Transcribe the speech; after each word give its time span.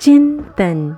चिंतन। 0.00 0.96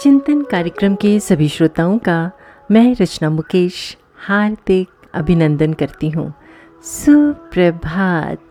चिंतन 0.00 0.42
कार्यक्रम 0.42 0.94
के 0.94 1.20
सभी 1.20 1.48
श्रोताओं 1.48 1.98
का 1.98 2.30
मैं 2.70 2.96
रचना 3.00 3.30
मुकेश 3.30 3.96
हार्दिक 4.16 4.88
अभिनंदन 5.14 5.72
करती 5.72 6.10
हूँ। 6.10 6.34
सुप्रभात। 6.82 8.42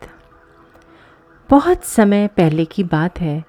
बहुत 1.50 1.84
समय 1.84 2.28
पहले 2.28 2.66
की 2.66 2.84
बात 2.84 3.22
है। 3.22 3.44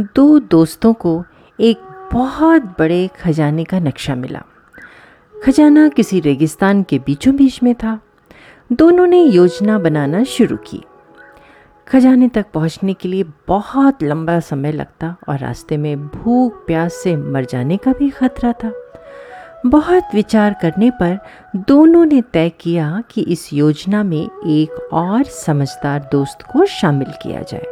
दो 0.00 0.38
दोस्तों 0.38 0.92
को 0.92 1.24
एक 1.60 2.08
बहुत 2.12 2.62
बड़े 2.62 3.10
खजाने 3.20 3.64
का 3.64 3.78
नक्शा 3.78 4.14
मिला। 4.14 4.42
खजाना 5.44 5.88
किसी 5.88 6.20
रेगिस्तान 6.20 6.82
के 6.82 6.98
बीचों 6.98 7.36
बीच 7.36 7.62
में 7.62 7.74
था। 7.74 8.00
दोनों 8.72 9.06
ने 9.06 9.22
योजना 9.22 9.78
बनाना 9.78 10.24
शुरू 10.24 10.56
की। 10.56 10.82
खजाने 11.88 12.28
तक 12.28 12.46
पहुँचने 12.54 12.92
के 12.94 13.08
लिए 13.08 13.24
बहुत 13.48 14.02
लंबा 14.02 14.38
समय 14.40 14.72
लगता 14.72 15.14
और 15.28 15.38
रास्ते 15.38 15.76
में 15.76 16.06
भूख, 16.06 16.66
प्यास 16.66 16.94
से 16.94 17.14
मर 17.16 17.44
जाने 17.44 17.76
का 17.76 17.92
भी 17.92 18.10
खतरा 18.10 18.52
था। 18.54 18.72
बहुत 19.66 20.14
विचार 20.14 20.56
करने 20.62 20.90
पर 20.90 21.18
दोनों 21.68 22.04
ने 22.04 22.20
तय 22.22 22.50
किया 22.60 23.02
कि 23.10 23.22
इस 23.22 23.52
योजना 23.52 24.02
में 24.02 24.22
एक 24.46 24.88
और 24.92 25.24
समझदार 25.24 26.08
दोस्त 26.12 26.42
को 26.42 26.66
शामिल 26.66 27.12
किया 27.22 27.42
जाए, 27.42 27.64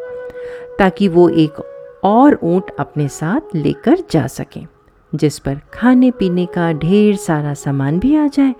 ताकि 0.78 1.08
वो 1.08 1.28
एक 1.28 1.60
और 2.04 2.38
ऊँट 2.42 2.74
अपने 2.78 3.08
साथ 3.08 3.54
लेकर 3.54 3.98
जा 4.10 4.26
सकें, 4.26 4.66
जिस 5.12 5.38
पर 5.38 5.60
खाने 5.74 6.10
पीने 6.10 6.46
का 6.46 6.72
ढेर 6.72 7.16
सारा 7.16 7.54
सामान 7.54 7.98
भी 7.98 8.16
आ 8.16 8.26
जाए 8.26 8.54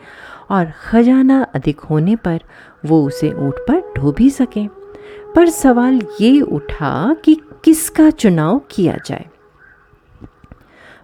और 0.51 0.73
खजाना 0.83 1.43
अधिक 1.55 1.81
होने 1.81 2.17
पर 2.17 2.41
वो 2.87 3.05
उसे 3.07 3.33
ऊँट 3.33 3.55
पर 3.69 3.93
ढो 3.97 4.13
भी 4.13 4.31
सकें। 4.31 4.69
पर 5.37 5.49
सवाल 5.49 6.01
ये 6.21 6.41
उठा 6.41 7.17
कि 7.25 7.35
किसका 7.65 8.11
चुनाव 8.11 8.61
किया 8.71 8.97
जाए? 9.07 9.27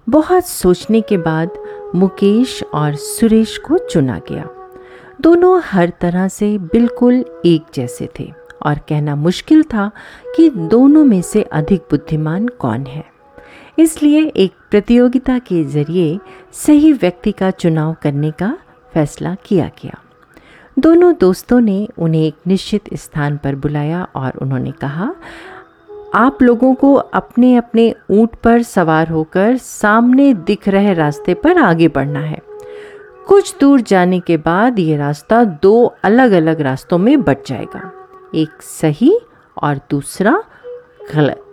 बहुत 0.09 0.47
सोचने 0.47 1.01
के 1.01 1.17
बाद 1.17 1.51
मुकेश 1.95 2.63
और 2.75 2.95
सुरेश 2.95 3.59
को 3.59 3.79
चुना 3.79 4.19
गया। 4.19 4.49
दोनों 5.21 5.61
हर 5.65 5.93
तरह 6.01 6.29
से 6.29 6.59
बिल्कुल 6.59 7.25
एक 7.47 7.63
जैसे 7.75 8.09
थे 8.21 8.33
और 8.67 8.79
कहना 8.79 9.17
मुश्किल 9.17 9.63
था 9.63 9.91
कि 10.37 10.51
दोनों 10.51 11.05
में 11.05 11.23
से 11.23 11.43
अधिक 11.43 11.81
बुद्धिमान 11.81 12.49
कौन 12.49 12.87
है। 12.87 13.05
इसलिए 13.79 14.27
एक 14.27 14.53
प्रतियोगिता 14.71 15.39
के 15.39 15.65
ज़रिए 15.65 16.19
सही 16.53 16.93
व्यक्ति 16.93 17.33
का 17.33 17.51
चुनाव 17.51 17.97
करने 18.03 18.31
का 18.31 18.59
फैसला 18.95 19.35
किया 19.35 19.71
गया। 19.83 19.99
दोनों 20.79 21.13
दोस्तों 21.21 21.61
ने 21.61 21.89
उन्हें 21.99 22.23
एक 22.23 22.35
निश्चित 22.47 22.95
स्थान 22.95 23.37
पर 23.37 23.55
बुलाया 23.55 24.07
और 24.17 24.39
उन्होंने 24.43 24.71
कहा, 24.73 25.13
आप 26.15 26.43
लोगों 26.43 26.75
को 26.75 26.95
अपने 26.95 27.55
अपने 27.57 27.95
ऊँट 28.11 28.35
पर 28.35 28.63
सवार 28.63 29.09
होकर 29.09 29.57
सामने 29.57 30.33
दिख 30.35 30.69
रहे 30.69 30.95
रास्ते 30.95 31.35
पर 31.35 31.59
आगे 31.59 31.89
बढ़ना 31.89 32.21
है। 32.21 32.41
कुछ 33.27 33.55
दूर 33.61 33.81
जाने 33.81 34.21
के 34.21 34.37
बाद 34.37 34.79
ये 34.79 34.97
रास्ता 34.97 35.45
दो 35.45 35.85
अलग 36.05 36.33
अलग 36.33 36.61
रास्तों 36.61 36.99
में 36.99 37.23
बट 37.23 37.47
जाएगा, 37.47 37.91
एक 38.35 38.63
सही 38.63 39.17
और 39.63 39.81
दूसरा 39.91 40.43
गलत। 41.15 41.52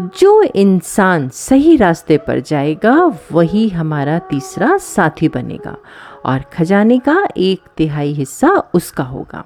जो 0.00 0.42
इंसान 0.42 1.28
सही 1.28 1.76
रास्ते 1.76 2.16
पर 2.18 2.40
जाएगा, 2.40 3.12
वही 3.32 3.68
हमारा 3.68 4.18
तीसरा 4.18 4.76
साथी 4.76 5.28
बनेगा 5.28 5.76
और 6.24 6.38
खजाने 6.52 6.98
का 6.98 7.28
एक 7.36 7.60
तिहाई 7.76 8.12
हिस्सा 8.12 8.50
उसका 8.74 9.04
होगा। 9.04 9.44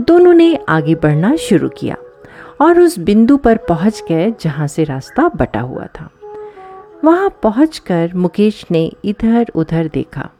दोनों 0.00 0.32
ने 0.32 0.58
आगे 0.68 0.94
बढ़ना 0.94 1.36
शुरू 1.36 1.68
किया 1.68 1.96
और 2.60 2.80
उस 2.80 2.98
बिंदु 2.98 3.36
पर 3.36 3.56
पहुँच 3.56 4.02
गए 4.08 4.34
जहाँ 4.40 4.66
से 4.66 4.84
रास्ता 4.84 5.28
बटा 5.28 5.60
हुआ 5.60 5.86
था। 5.86 6.10
वहाँ 7.04 7.30
पहुंचकर 7.42 8.12
मुकेश 8.14 8.64
ने 8.70 8.92
इधर 9.04 9.46
उधर 9.54 9.90
देखा। 9.94 10.30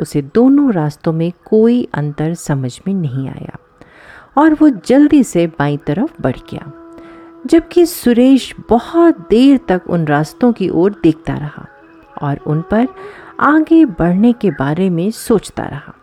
उसे 0.00 0.22
दोनों 0.22 0.72
रास्तों 0.72 1.12
में 1.12 1.32
कोई 1.44 1.88
अंतर 1.94 2.34
समझ 2.34 2.80
में 2.86 2.94
नहीं 2.94 3.28
आया 3.28 3.58
और 4.38 4.54
वो 4.54 4.68
जल्दी 4.68 5.24
से 5.24 5.46
बाई 5.46 5.76
तरफ़ 5.76 6.22
बढ़ 6.22 6.36
गया। 6.36 6.75
जबकि 7.46 7.86
सुरेश 7.86 8.54
बहुत 8.68 9.28
देर 9.30 9.60
तक 9.68 9.82
उन 9.88 10.06
रास्तों 10.06 10.52
की 10.52 10.68
ओर 10.68 11.00
देखता 11.02 11.34
रहा 11.34 11.66
और 12.22 12.38
उन 12.46 12.62
पर 12.62 12.88
आगे 13.40 13.84
बढ़ने 13.84 14.32
के 14.32 14.50
बारे 14.50 14.90
में 14.90 15.10
सोचता 15.10 15.62
रहा। 15.62 15.94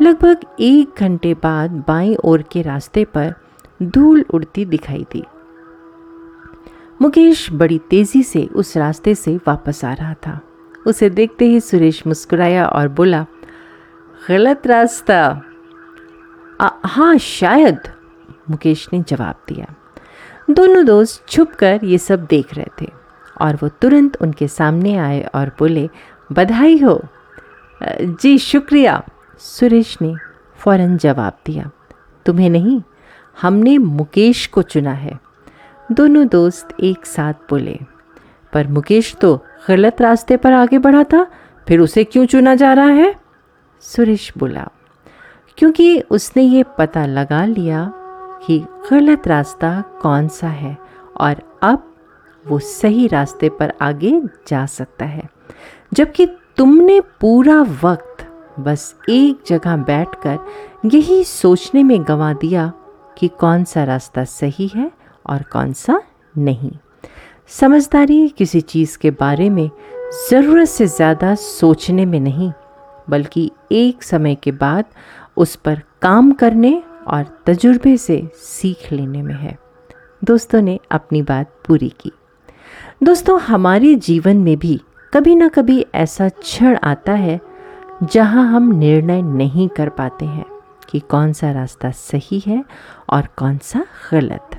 लगभग 0.00 0.36
एक 0.60 0.90
घंटे 0.98 1.34
बाद 1.34 1.70
बाईं 1.88 2.16
ओर 2.16 2.42
के 2.42 2.62
रास्ते 2.62 3.04
पर 3.04 3.34
धूल 3.82 4.24
उड़ती 4.34 4.64
दिखाई 4.64 5.06
दी। 5.12 5.24
मुकेश 7.02 7.52
बड़ी 7.52 7.78
तेज़ी 7.78 8.22
से 8.22 8.46
उस 8.46 8.76
रास्ते 8.76 9.14
से 9.14 9.36
वापस 9.36 9.84
आ 9.84 9.92
रहा 9.92 10.14
था। 10.14 10.40
उसे 10.86 11.10
देखते 11.10 11.44
ही 11.44 11.60
सुरेश 11.60 12.06
मुस्कुराया 12.06 12.66
और 12.66 12.88
बोला, 12.88 13.26
गलत 14.28 14.66
रास्ता। 14.66 15.42
हाँ 16.84 17.18
शायद, 17.18 17.78
मुकेश 18.50 18.88
ने 18.92 19.04
जवाब 19.08 19.34
दिया। 19.48 19.74
दोनों 20.48 20.84
दोस्त 20.86 21.24
छुप 21.28 21.52
कर 21.52 21.80
ये 21.84 21.98
सब 21.98 22.24
देख 22.26 22.54
रहे 22.54 22.70
थे 22.80 22.90
और 23.40 23.56
वो 23.62 23.68
तुरंत 23.80 24.16
उनके 24.22 24.48
सामने 24.48 24.96
आए 24.96 25.20
और 25.34 25.52
बोले, 25.58 25.88
बधाई 26.32 26.78
हो। 26.78 27.00
जी 27.82 28.36
शुक्रिया। 28.38 29.02
सुरेश 29.38 29.96
ने 30.02 30.14
फ़ौरन 30.58 30.96
जवाब 30.96 31.38
दिया, 31.46 31.70
तुम्हें 32.26 32.48
नहीं, 32.50 32.80
हमने 33.36 33.76
मुकेश 33.78 34.46
को 34.46 34.62
चुना 34.62 34.92
है। 34.92 35.18
दोनों 35.92 36.26
दोस्त 36.28 36.74
एक 36.80 37.06
साथ 37.06 37.34
बोले, 37.50 37.78
पर 38.52 38.66
मुकेश 38.68 39.14
तो 39.20 39.34
गलत 39.68 40.00
रास्ते 40.02 40.36
पर 40.36 40.52
आगे 40.52 40.78
बढ़ा 40.78 41.04
था, 41.04 41.26
फिर 41.66 41.80
उसे 41.80 42.04
क्यों 42.04 42.24
चुना 42.26 42.54
जा 42.54 42.72
रहा 42.72 42.86
है? 42.86 43.14
सुरेश 43.84 44.32
बोला, 44.38 44.68
क्योंकि 45.58 46.00
उसने 46.00 46.42
ये 46.42 46.64
पता 46.78 47.06
लगा 47.06 47.44
लिया 47.46 47.92
कि 48.48 48.58
गलत 48.90 49.28
रास्ता 49.28 49.80
कौन 50.02 50.28
सा 50.28 50.48
है 50.48 50.76
और 51.16 51.42
अब 51.62 51.84
वो 52.44 52.58
सही 52.58 53.06
रास्ते 53.08 53.48
पर 53.48 53.72
आगे 53.82 54.20
जा 54.48 54.64
सकता 54.66 55.04
है। 55.04 55.28
जबकि 55.94 56.26
तुमने 56.56 57.00
पूरा 57.20 57.60
वक्त 57.82 58.26
बस 58.60 58.94
एक 59.08 59.42
जगह 59.48 59.76
बैठकर 59.76 60.88
यही 60.94 61.22
सोचने 61.24 61.82
में 61.82 62.02
गंवा 62.08 62.32
दिया 62.32 62.72
कि 63.18 63.28
कौन 63.40 63.64
सा 63.64 63.84
रास्ता 63.84 64.24
सही 64.24 64.70
है 64.74 64.90
और 65.26 65.42
कौन 65.42 65.72
सा 65.72 66.00
नहीं। 66.38 66.70
समझदारी 67.50 68.28
किसी 68.28 68.60
चीज़ 68.60 68.96
के 68.98 69.10
बारे 69.10 69.50
में 69.50 69.70
ज़रूरत 70.30 70.68
से 70.68 70.86
ज़्यादा 70.86 71.34
सोचने 71.34 72.04
में 72.06 72.18
नहीं, 72.20 72.52
बल्कि 73.10 73.50
एक 73.72 74.02
समय 74.02 74.34
के 74.34 74.52
बाद 74.52 74.84
उस 75.36 75.54
पर 75.56 75.82
काम 76.02 76.32
करने 76.32 76.82
और 77.08 77.24
तजुर्बे 77.46 77.96
से 77.96 78.22
सीख 78.34 78.92
लेने 78.92 79.22
में 79.22 79.34
है। 79.34 79.56
दोस्तों 80.24 80.60
ने 80.62 80.78
अपनी 80.90 81.22
बात 81.22 81.52
पूरी 81.66 81.88
की। 82.00 82.12
दोस्तों, 83.02 83.40
हमारे 83.40 83.94
जीवन 83.94 84.36
में 84.36 84.56
भी 84.58 84.80
कभी 85.14 85.34
ना 85.34 85.48
कभी 85.48 85.84
ऐसा 85.94 86.28
क्षण 86.28 86.76
आता 86.76 87.12
है 87.12 87.40
जहाँ 88.02 88.44
हम 88.46 88.72
निर्णय 88.72 89.22
नहीं 89.22 89.68
कर 89.68 89.88
पाते 89.88 90.24
हैं 90.24 90.44
कि 90.88 91.00
कौन 91.00 91.32
सा 91.32 91.50
रास्ता 91.52 91.90
सही 91.90 92.38
है 92.46 92.64
और 93.10 93.28
कौन 93.36 93.58
सा 93.58 93.84
गलत। 94.12 94.50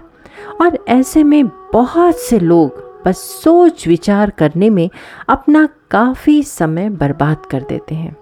और 0.62 0.78
ऐसे 0.88 1.24
में 1.24 1.48
बहुत 1.74 2.16
से 2.16 2.40
लोग 2.40 2.88
बस 3.06 3.18
सोच 3.44 3.88
विचार 3.88 4.30
करने 4.30 4.70
में 4.70 4.90
अपना 5.30 5.68
काफ़ी 5.92 6.42
समय 6.44 6.90
बर्बाद 6.90 7.46
कर 7.46 7.62
देते 7.62 7.96
हैं, 7.96 8.16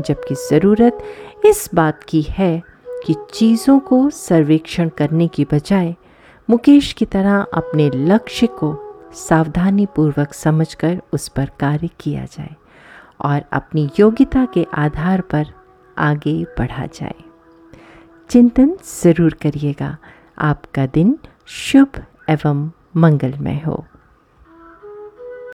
जबकि 0.00 0.34
ज़रूरत 0.50 0.98
इस 1.46 1.68
बात 1.74 2.02
की 2.02 2.22
है 2.22 2.62
कि 3.06 3.14
चीज़ों 3.34 3.78
को 3.78 4.10
सर्वेक्षण 4.10 4.88
करने 4.88 5.28
की 5.28 5.44
बजाय 5.44 5.94
मुकेश 6.50 6.92
की 6.92 7.04
तरह 7.04 7.46
अपने 7.54 7.90
लक्ष्य 7.94 8.46
को 8.46 8.76
सावधानी 9.14 9.86
पूर्वक 9.86 10.34
समझकर 10.34 11.02
उस 11.12 11.28
पर 11.28 11.50
कार्य 11.60 11.88
किया 12.00 12.24
जाए 12.24 12.54
और 13.24 13.42
अपनी 13.52 13.90
योग्यता 14.00 14.44
के 14.54 14.66
आधार 14.74 15.20
पर 15.20 15.46
आगे 15.98 16.44
बढ़ा 16.44 16.86
जाए। 16.86 17.14
चिंतन 18.30 18.76
ज़रूर 19.02 19.34
करिएगा। 19.34 19.96
आपका 20.38 20.86
दिन 20.86 21.18
शुभ 21.46 22.04
एवं 22.28 22.70
मंगलमय 22.96 23.62
हो। 23.66 23.84